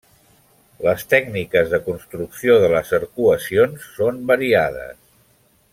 Les 0.85 1.03
tècniques 1.13 1.69
de 1.73 1.79
construcció 1.89 2.57
de 2.63 2.71
les 2.73 2.95
arcuacions 3.01 3.87
són 3.99 4.21
variades. 4.33 5.01